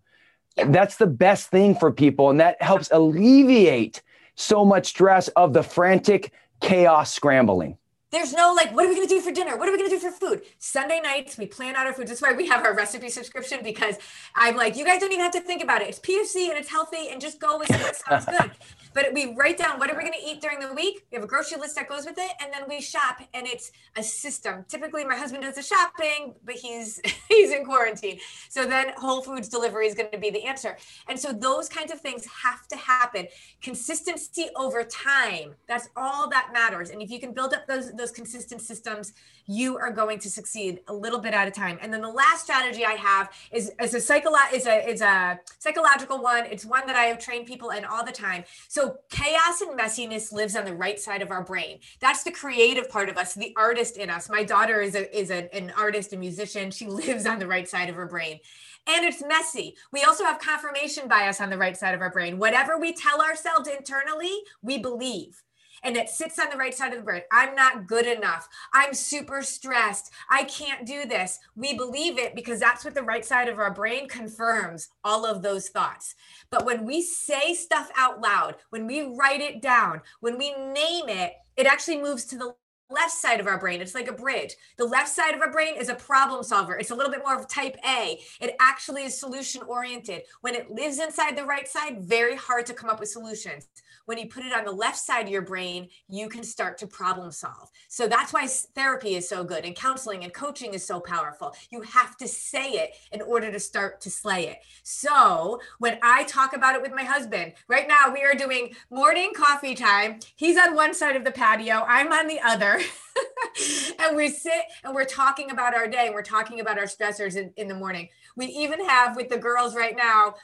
[0.56, 0.66] yeah.
[0.70, 2.30] that's the best thing for people.
[2.30, 4.04] And that helps alleviate
[4.36, 6.32] so much stress of the frantic
[6.62, 7.78] chaos scrambling.
[8.16, 9.58] There's no like, what are we going to do for dinner?
[9.58, 10.44] What are we going to do for food?
[10.58, 12.08] Sunday nights, we plan out our food.
[12.08, 13.98] That's why we have our recipe subscription because
[14.36, 15.90] I'm like, you guys don't even have to think about it.
[15.90, 18.52] It's PFC and it's healthy and just go with what sounds good.
[18.96, 21.06] But we write down what are we going to eat during the week.
[21.12, 23.72] We have a grocery list that goes with it, and then we shop, and it's
[23.98, 24.64] a system.
[24.70, 28.20] Typically, my husband does the shopping, but he's he's in quarantine.
[28.50, 30.78] So then Whole Foods delivery is going to be the answer.
[31.10, 33.28] And so those kinds of things have to happen.
[33.62, 35.56] Consistency over time.
[35.68, 36.90] That's all that matters.
[36.90, 39.12] And if you can build up those those consistent systems,
[39.46, 41.78] you are going to succeed a little bit at a time.
[41.82, 45.40] And then the last strategy I have is, is a psycholo- is a is a
[45.60, 46.46] psychological one.
[46.46, 48.46] It's one that I have trained people in all the time.
[48.70, 51.80] So chaos and messiness lives on the right side of our brain.
[52.00, 54.30] That's the creative part of us, the artist in us.
[54.30, 56.72] My daughter is a is a, an artist, a musician.
[56.72, 58.40] She lives on the right side of her brain
[58.88, 59.76] and it's messy.
[59.92, 62.38] We also have confirmation bias on the right side of our brain.
[62.38, 65.42] Whatever we tell ourselves internally, we believe
[65.86, 67.22] and it sits on the right side of the brain.
[67.32, 68.50] I'm not good enough.
[68.74, 70.12] I'm super stressed.
[70.30, 71.40] I can't do this.
[71.56, 75.44] We believe it because that's what the right side of our brain confirms all of
[75.44, 76.16] those thoughts.
[76.50, 81.08] But when we say stuff out loud, when we write it down, when we name
[81.08, 82.56] it, it actually moves to the
[82.90, 83.82] left side of our brain.
[83.82, 84.56] It's like a bridge.
[84.78, 86.78] The left side of our brain is a problem solver.
[86.78, 88.20] It's a little bit more of type A.
[88.42, 90.24] It actually is solution oriented.
[90.42, 93.68] When it lives inside the right side, very hard to come up with solutions
[94.06, 96.88] when you put it on the left side of your brain, you can start to
[96.88, 97.70] problem solve.
[97.88, 101.56] So that's why therapy is so good and counseling and coaching is so powerful.
[101.70, 104.58] You have to say it in order to start to slay it.
[104.84, 109.32] So when I talk about it with my husband, right now we are doing morning
[109.36, 110.20] coffee time.
[110.36, 112.80] He's on one side of the patio, I'm on the other.
[114.00, 114.52] and we sit
[114.84, 117.76] and we're talking about our day and we're talking about our stressors in, in the
[117.76, 118.10] morning.
[118.36, 120.36] We even have with the girls right now,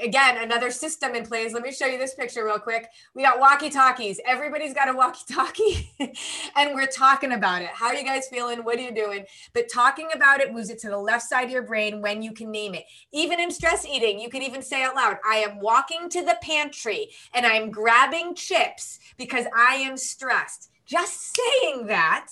[0.00, 1.52] again, another system in place.
[1.52, 2.88] Let me show you this picture real quick.
[3.14, 4.18] We got walkie talkies.
[4.26, 5.90] Everybody's got a walkie talkie
[6.56, 7.68] and we're talking about it.
[7.68, 8.64] How are you guys feeling?
[8.64, 9.26] What are you doing?
[9.52, 12.32] But talking about it moves it to the left side of your brain when you
[12.32, 12.84] can name it.
[13.12, 16.38] Even in stress eating, you can even say out loud, I am walking to the
[16.40, 20.70] pantry and I'm grabbing chips because I am stressed.
[20.86, 22.28] Just saying that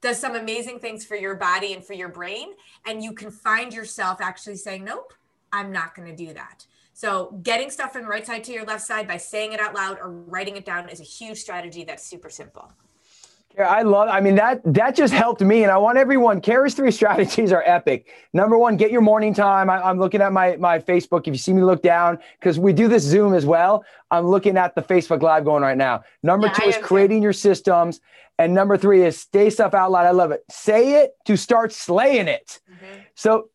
[0.00, 2.50] does some amazing things for your body and for your brain.
[2.86, 5.14] And you can find yourself actually saying, Nope,
[5.52, 6.66] I'm not going to do that.
[6.92, 9.74] So, getting stuff from the right side to your left side by saying it out
[9.74, 12.70] loud or writing it down is a huge strategy that's super simple.
[13.56, 14.08] Yeah, I love.
[14.08, 16.40] I mean that that just helped me, and I want everyone.
[16.40, 18.06] Carrie's three strategies are epic.
[18.32, 19.68] Number one, get your morning time.
[19.68, 21.22] I, am looking at my my Facebook.
[21.26, 23.84] If you see me look down, because we do this Zoom as well.
[24.12, 26.02] I'm looking at the Facebook Live going right now.
[26.22, 27.24] Number yeah, two is creating too.
[27.24, 28.00] your systems,
[28.40, 30.06] and number three is stay stuff out loud.
[30.06, 30.42] I love it.
[30.50, 32.60] Say it to start slaying it.
[32.70, 33.00] Mm-hmm.
[33.14, 33.50] So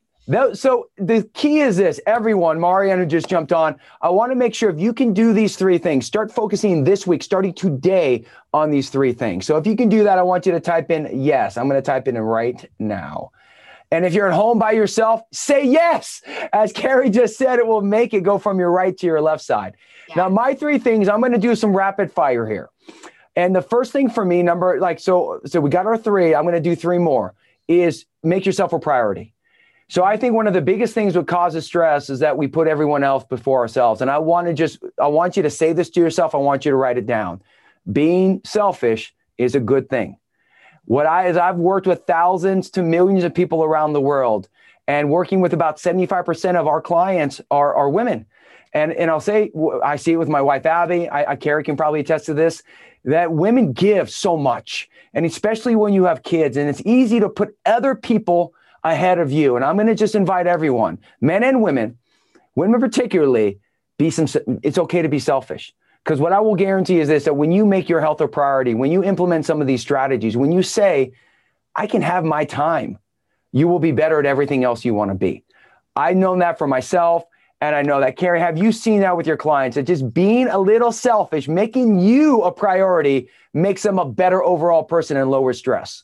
[0.54, 3.78] so the key is this everyone, Mariana just jumped on.
[4.02, 7.06] I want to make sure if you can do these three things, start focusing this
[7.06, 9.46] week, starting today on these three things.
[9.46, 11.58] So if you can do that, I want you to type in yes.
[11.58, 13.32] I'm going to type in right now.
[13.92, 16.22] And if you're at home by yourself, say yes.
[16.54, 19.44] As Carrie just said, it will make it go from your right to your left
[19.44, 19.76] side.
[20.10, 20.16] Yeah.
[20.16, 22.70] Now, my three things, I'm going to do some rapid fire here.
[23.36, 26.44] And the first thing for me, number like, so, so we got our three, I'm
[26.44, 27.34] going to do three more,
[27.68, 29.34] is make yourself a priority.
[29.88, 32.68] So I think one of the biggest things that causes stress is that we put
[32.68, 34.02] everyone else before ourselves.
[34.02, 36.34] And I want to just, I want you to say this to yourself.
[36.34, 37.42] I want you to write it down.
[37.92, 40.18] Being selfish is a good thing.
[40.86, 44.48] What I, is I've worked with thousands to millions of people around the world
[44.88, 48.26] and working with about 75% of our clients are, are women.
[48.74, 49.52] And, and I'll say,
[49.84, 51.08] I see it with my wife, Abby.
[51.10, 52.62] I, I, Carrie can probably attest to this,
[53.06, 54.90] that women give so much.
[55.14, 59.32] And especially when you have kids and it's easy to put other people ahead of
[59.32, 59.56] you.
[59.56, 61.98] And I'm going to just invite everyone, men and women,
[62.56, 63.60] women particularly,
[63.98, 64.28] be some,
[64.62, 65.74] it's okay to be selfish.
[66.04, 68.76] Because what I will guarantee is this that when you make your health a priority,
[68.76, 71.14] when you implement some of these strategies, when you say,
[71.76, 73.00] I can have my time,
[73.52, 75.44] you will be better at everything else you want to be.
[75.96, 77.24] I've known that for myself.
[77.66, 79.74] And I know that, Carrie, have you seen that with your clients?
[79.74, 84.84] That just being a little selfish, making you a priority, makes them a better overall
[84.84, 86.04] person and lower stress.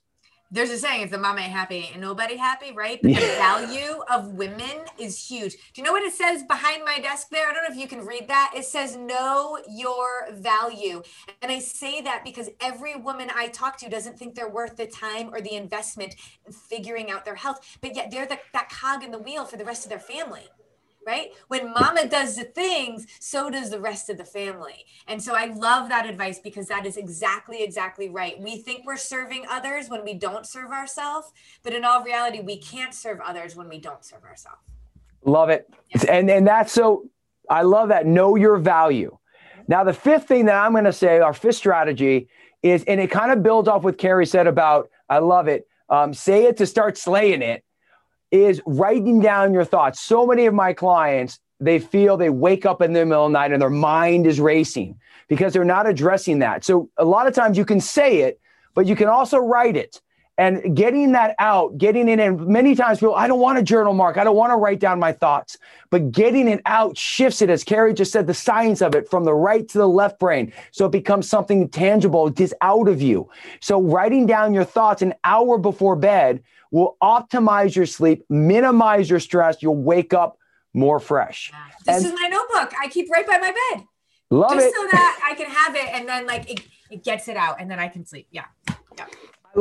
[0.54, 3.00] There's a saying if the mom ain't happy ain't nobody happy right?
[3.02, 5.54] But the value of women is huge.
[5.54, 7.48] Do you know what it says behind my desk there?
[7.48, 8.52] I don't know if you can read that.
[8.54, 11.04] It says know your value.
[11.42, 14.88] And i say that because every woman i talk to doesn't think they're worth the
[14.88, 19.04] time or the investment in figuring out their health but yet they're the, that cog
[19.04, 20.44] in the wheel for the rest of their family
[21.06, 21.32] right?
[21.48, 24.86] When mama does the things, so does the rest of the family.
[25.08, 28.40] And so I love that advice because that is exactly, exactly right.
[28.40, 31.32] We think we're serving others when we don't serve ourselves,
[31.64, 34.62] but in all reality, we can't serve others when we don't serve ourselves.
[35.24, 35.70] Love it.
[35.90, 36.12] Yeah.
[36.12, 37.10] And, and that's so,
[37.50, 38.06] I love that.
[38.06, 39.18] Know your value.
[39.68, 42.30] Now, the fifth thing that I'm going to say, our fifth strategy
[42.64, 45.68] is, and it kind of builds off what Carrie said about, I love it.
[45.90, 47.64] Um, say it to start slaying it
[48.32, 50.00] is writing down your thoughts.
[50.00, 53.38] So many of my clients, they feel they wake up in the middle of the
[53.38, 56.64] night and their mind is racing because they're not addressing that.
[56.64, 58.40] So a lot of times you can say it,
[58.74, 60.02] but you can also write it.
[60.38, 63.94] And getting that out, getting it in, many times people, I don't want to journal
[63.94, 64.18] mark.
[64.18, 65.58] I don't want to write down my thoughts.
[65.92, 69.24] But getting it out shifts it, as Carrie just said, the science of it from
[69.24, 70.52] the right to the left brain.
[70.72, 72.28] So it becomes something tangible.
[72.28, 73.30] It is out of you.
[73.60, 79.20] So writing down your thoughts an hour before bed will optimize your sleep, minimize your
[79.20, 79.62] stress.
[79.62, 80.38] You'll wake up
[80.74, 81.52] more fresh.
[81.86, 82.74] This and, is my notebook.
[82.82, 83.86] I keep right by my bed.
[84.30, 84.74] Love just it.
[84.74, 87.70] so that I can have it and then like it, it gets it out and
[87.70, 88.28] then I can sleep.
[88.32, 88.46] Yeah.
[88.98, 89.06] Yeah.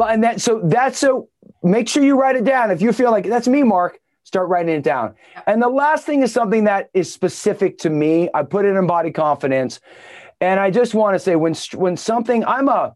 [0.09, 1.29] And that so that's so
[1.65, 2.71] make sure you write it down.
[2.71, 5.17] If you feel like that's me, Mark, start writing it down.
[5.33, 5.43] Yeah.
[5.49, 8.31] And the last thing is something that is specific to me.
[8.33, 9.81] I put it in body confidence.
[10.41, 12.95] And I just want to say when when something I'm a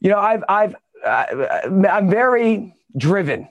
[0.00, 3.48] you know, I've I've I'm very driven.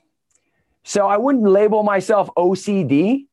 [0.83, 3.25] So I wouldn't label myself OCD,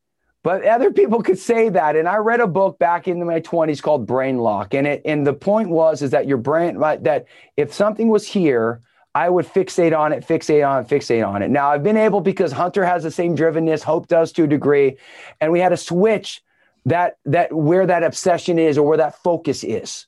[0.42, 1.96] but other people could say that.
[1.96, 4.74] And I read a book back in my 20s called Brain Lock.
[4.74, 8.80] And it and the point was is that your brain that if something was here,
[9.14, 11.50] I would fixate on it, fixate on it, fixate on it.
[11.50, 14.96] Now I've been able because Hunter has the same drivenness, Hope does to a degree,
[15.40, 16.42] and we had to switch
[16.86, 20.06] that that where that obsession is or where that focus is.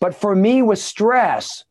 [0.00, 1.64] But for me with stress,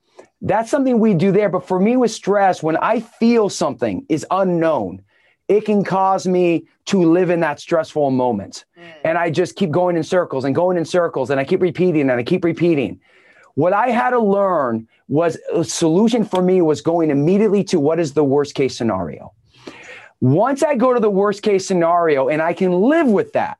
[0.44, 1.50] that's something we do there.
[1.50, 5.02] But for me with stress, when I feel something is unknown,
[5.48, 8.66] it can cause me to live in that stressful moment.
[8.78, 8.84] Mm.
[9.06, 12.02] And I just keep going in circles and going in circles and I keep repeating
[12.10, 13.00] and I keep repeating.
[13.56, 18.00] what I had to learn was a solution for me was going immediately to what
[18.00, 19.34] is the worst case scenario.
[20.22, 23.60] Once I go to the worst case scenario and I can live with that,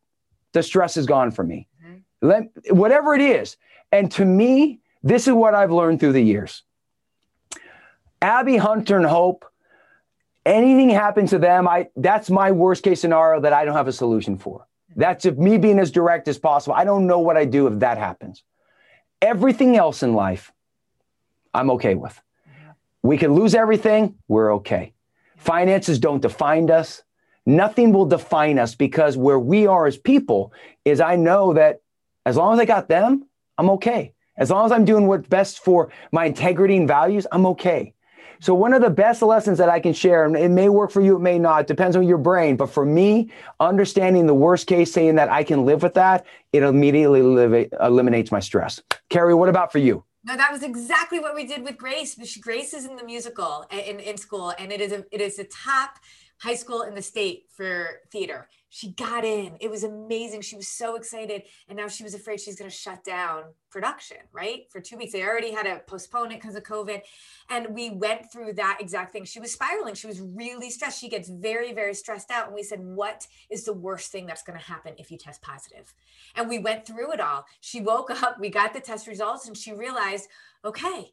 [0.54, 1.68] the stress is gone for me.
[1.86, 2.28] Mm-hmm.
[2.28, 3.58] Let, whatever it is.
[3.92, 6.64] And to me, this is what I've learned through the years.
[8.24, 9.46] Abby, Hunter, and Hope,
[10.46, 13.94] anything happens to them, I that's my worst case scenario that I don't have a
[13.94, 14.66] solution for.
[14.96, 16.74] That's if me being as direct as possible.
[16.76, 18.44] I don't know what I do if that happens.
[19.22, 20.54] Everything else in life,
[21.54, 22.20] I'm okay with.
[23.02, 24.94] We can lose everything, we're okay.
[25.36, 27.04] Finances don't define us.
[27.46, 30.54] Nothing will define us because where we are as people
[30.86, 31.82] is I know that
[32.26, 34.14] as long as I got them, I'm okay.
[34.38, 37.94] As long as I'm doing what's best for my integrity and values, I'm okay.
[38.44, 41.00] So one of the best lessons that I can share, and it may work for
[41.00, 42.58] you, it may not, depends on your brain.
[42.58, 43.32] But for me,
[43.62, 48.42] understanding the worst case, saying that I can live with that, it immediately eliminates my
[48.42, 48.82] stress.
[49.10, 50.04] Carrie, what about for you?
[50.26, 52.18] No, that was exactly what we did with Grace.
[52.42, 55.46] Grace is in the musical in, in school, and it is a it is a
[55.46, 56.00] top
[56.42, 59.56] high school in the state for theater she got in.
[59.60, 60.42] It was amazing.
[60.42, 61.44] She was so excited.
[61.70, 64.64] And now she was afraid she's going to shut down production, right?
[64.72, 65.12] For two weeks.
[65.12, 67.02] They already had to postpone it because of COVID.
[67.52, 69.26] And we went through that exact thing.
[69.26, 69.94] She was spiraling.
[69.94, 71.00] She was really stressed.
[71.00, 72.48] She gets very, very stressed out.
[72.48, 75.44] And we said, What is the worst thing that's going to happen if you test
[75.44, 75.94] positive?
[76.34, 77.46] And we went through it all.
[77.62, 80.28] She woke up, we got the test results, and she realized,
[80.66, 81.12] okay,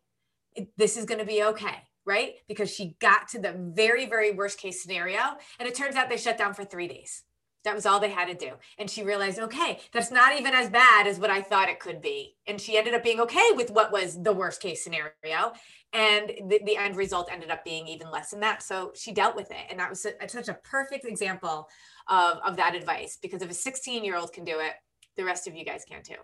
[0.78, 2.36] this is going to be okay right?
[2.48, 5.20] Because she got to the very, very worst case scenario.
[5.61, 7.24] And it turns out they shut down for three days.
[7.64, 8.52] That was all they had to do.
[8.78, 12.00] And she realized, okay, that's not even as bad as what I thought it could
[12.00, 12.36] be.
[12.46, 15.52] And she ended up being okay with what was the worst case scenario.
[15.92, 18.62] And the, the end result ended up being even less than that.
[18.62, 19.66] So she dealt with it.
[19.68, 21.68] And that was a, such a perfect example
[22.08, 24.72] of, of that advice because if a 16 year old can do it,
[25.16, 26.14] the rest of you guys can too.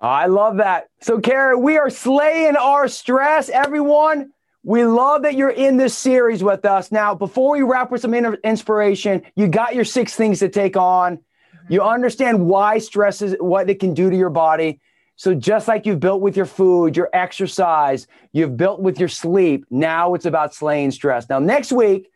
[0.00, 0.88] I love that.
[1.00, 4.30] So, Kara, we are slaying our stress, everyone.
[4.66, 6.90] We love that you're in this series with us.
[6.90, 11.18] Now, before we wrap with some inspiration, you got your six things to take on.
[11.18, 11.72] Mm-hmm.
[11.72, 14.80] You understand why stress is what it can do to your body.
[15.14, 19.66] So, just like you've built with your food, your exercise, you've built with your sleep,
[19.70, 21.28] now it's about slaying stress.
[21.28, 22.10] Now, next week,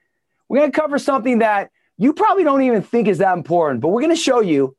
[0.49, 3.91] we're going to cover something that you probably don't even think is that important, but
[3.91, 4.77] we're going to show you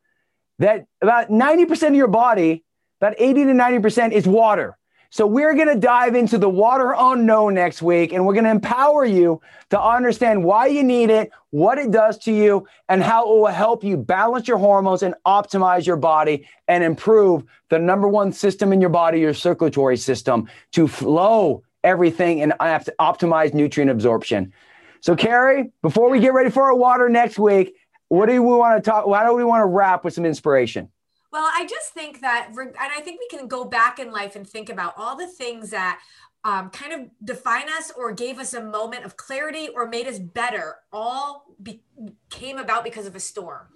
[0.60, 2.66] that about 90% of your body,
[3.00, 4.78] about 80 to 90% is water.
[5.14, 8.50] So we're going to dive into the water unknown next week, and we're going to
[8.50, 13.24] empower you to understand why you need it, what it does to you, and how
[13.24, 18.08] it will help you balance your hormones and optimize your body and improve the number
[18.08, 24.54] one system in your body, your circulatory system, to flow everything and optimize nutrient absorption.
[25.02, 27.76] So, Carrie, before we get ready for our water next week,
[28.08, 29.08] what do we want to talk?
[29.08, 30.90] Why do we want to wrap with some inspiration?
[31.32, 34.48] Well, I just think that, and I think we can go back in life and
[34.48, 36.00] think about all the things that
[36.44, 40.20] um, kind of define us or gave us a moment of clarity or made us
[40.20, 41.84] better, all be-
[42.30, 43.68] came about because of a storm,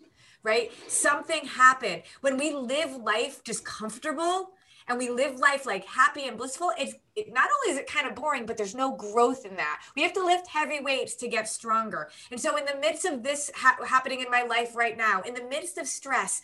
[0.44, 0.72] right?
[0.88, 2.04] Something happened.
[2.22, 4.52] When we live life just comfortable,
[4.88, 8.08] and we live life like happy and blissful, it's it, not only is it kind
[8.08, 9.82] of boring, but there's no growth in that.
[9.96, 12.10] We have to lift heavy weights to get stronger.
[12.30, 15.34] And so, in the midst of this ha- happening in my life right now, in
[15.34, 16.42] the midst of stress,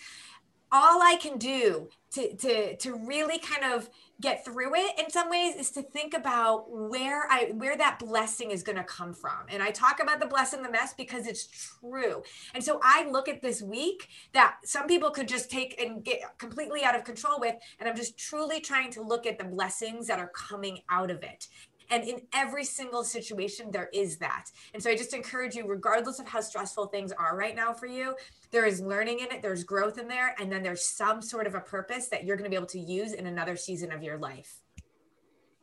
[0.72, 3.90] all I can do to to to really kind of
[4.22, 8.52] get through it in some ways is to think about where I where that blessing
[8.52, 9.48] is going to come from.
[9.50, 11.48] And I talk about the blessing the mess because it's
[11.80, 12.24] true.
[12.54, 16.22] And so I look at this week that some people could just take and get
[16.38, 20.08] completely out of control with and I'm just truly trying to look at the blessings
[20.08, 21.48] that are coming out of it.
[21.92, 24.46] And in every single situation, there is that.
[24.74, 27.86] And so I just encourage you, regardless of how stressful things are right now for
[27.86, 28.16] you,
[28.50, 31.54] there is learning in it, there's growth in there, and then there's some sort of
[31.54, 34.18] a purpose that you're going to be able to use in another season of your
[34.18, 34.62] life.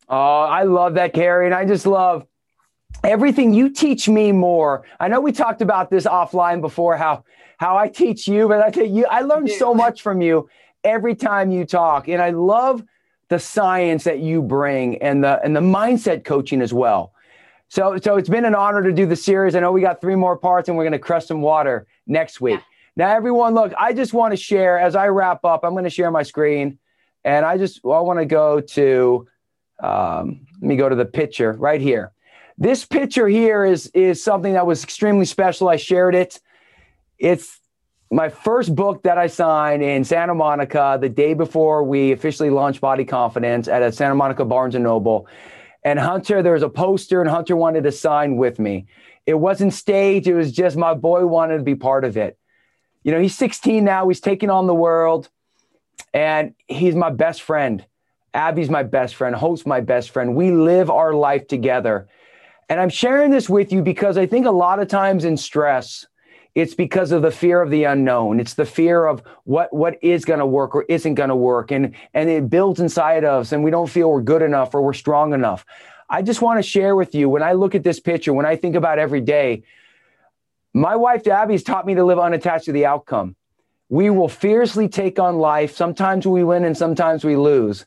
[0.08, 1.46] Oh, I love that, Carrie.
[1.46, 2.26] And I just love
[3.02, 4.84] everything you teach me more.
[5.00, 7.24] I know we talked about this offline before, how
[7.58, 10.48] how I teach you, but I tell you, I learn so much from you
[10.84, 12.08] every time you talk.
[12.08, 12.84] And I love
[13.28, 17.12] the science that you bring and the and the mindset coaching as well.
[17.68, 19.54] So so it's been an honor to do the series.
[19.54, 22.40] I know we got three more parts and we're going to crush some water next
[22.40, 22.60] week.
[22.96, 23.06] Yeah.
[23.06, 25.90] Now everyone look, I just want to share as I wrap up, I'm going to
[25.90, 26.78] share my screen
[27.24, 29.28] and I just I want to go to
[29.80, 32.12] um, let me go to the picture right here.
[32.56, 35.68] This picture here is is something that was extremely special.
[35.68, 36.40] I shared it.
[37.18, 37.57] It's
[38.11, 42.80] my first book that I signed in Santa Monica the day before we officially launched
[42.80, 45.26] Body Confidence at a Santa Monica Barnes and Noble.
[45.84, 48.86] And Hunter, there was a poster, and Hunter wanted to sign with me.
[49.26, 52.38] It wasn't staged, it was just my boy wanted to be part of it.
[53.02, 55.28] You know, he's 16 now, he's taking on the world,
[56.14, 57.84] and he's my best friend.
[58.34, 59.34] Abby's my best friend.
[59.34, 60.34] Hope's my best friend.
[60.34, 62.09] We live our life together.
[62.68, 66.06] And I'm sharing this with you because I think a lot of times in stress,
[66.55, 68.40] it's because of the fear of the unknown.
[68.40, 71.70] It's the fear of what what is going to work or isn't going to work,
[71.70, 74.82] and and it builds inside of us, and we don't feel we're good enough or
[74.82, 75.64] we're strong enough.
[76.11, 78.57] I just want to share with you when I look at this picture, when I
[78.57, 79.62] think about every day,
[80.72, 83.36] my wife Abby's taught me to live unattached to the outcome.
[83.90, 85.74] We will fiercely take on life.
[85.74, 87.86] Sometimes we win and sometimes we lose,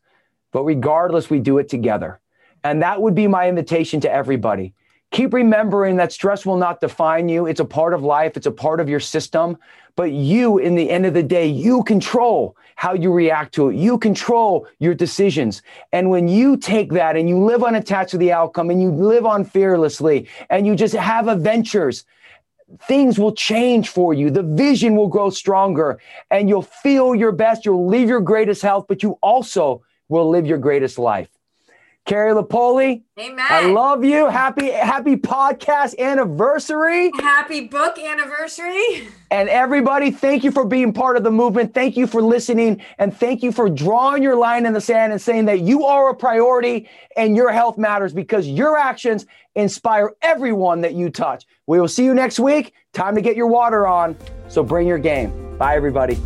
[0.51, 2.20] but regardless, we do it together.
[2.64, 4.74] And that would be my invitation to everybody.
[5.12, 7.45] Keep remembering that stress will not define you.
[7.45, 9.57] It's a part of life, it's a part of your system.
[9.97, 13.76] But you, in the end of the day, you control how you react to it.
[13.76, 15.62] You control your decisions.
[15.91, 19.26] And when you take that and you live unattached to the outcome and you live
[19.26, 22.05] on fearlessly and you just have adventures,
[22.84, 24.30] things will change for you.
[24.30, 25.99] The vision will grow stronger
[26.32, 27.66] and you'll feel your best.
[27.66, 31.28] You'll live your greatest health, but you also will live your greatest life.
[32.06, 33.04] Carrie Lupoli.
[33.20, 33.45] Amen.
[33.47, 34.28] I love you.
[34.28, 37.12] Happy, happy podcast anniversary.
[37.20, 39.08] Happy book anniversary.
[39.30, 41.74] And everybody, thank you for being part of the movement.
[41.74, 42.82] Thank you for listening.
[42.97, 46.10] And thank you for drawing your line in the sand and saying that you are
[46.10, 51.45] a priority and your health matters because your actions inspire everyone that you touch.
[51.68, 52.74] We will see you next week.
[52.93, 54.18] Time to get your water on.
[54.49, 55.58] So bring your game.
[55.58, 56.20] Bye, everybody.